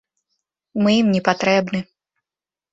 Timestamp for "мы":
0.85-0.95